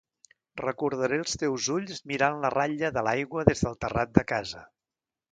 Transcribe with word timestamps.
Recordaré 0.59 1.17
els 1.23 1.35
teus 1.41 1.67
ulls 1.75 1.99
mirant 2.11 2.39
la 2.45 2.51
ratlla 2.53 2.89
de 2.95 3.03
l'aigua 3.09 3.43
des 3.51 3.61
del 3.67 3.77
terrat 3.85 4.15
de 4.19 4.23
casa. 4.33 4.63